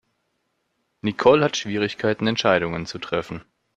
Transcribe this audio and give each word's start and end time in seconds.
Nicole 1.03 1.43
hat 1.45 1.57
Schwierigkeiten 1.57 2.25
Entscheidungen 2.25 2.87
zu 2.87 2.97
treffen. 2.97 3.45